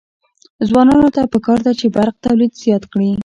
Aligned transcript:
ځوانانو 0.67 1.07
ته 1.15 1.21
پکار 1.33 1.59
ده 1.65 1.71
چې، 1.79 1.85
برق 1.95 2.15
تولید 2.25 2.51
زیات 2.63 2.83
کړي. 2.91 3.11